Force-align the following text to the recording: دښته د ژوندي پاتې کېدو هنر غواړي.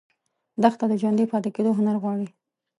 دښته 0.61 0.85
د 0.89 0.93
ژوندي 1.01 1.25
پاتې 1.31 1.49
کېدو 1.55 1.71
هنر 1.77 1.95
غواړي. 2.03 2.27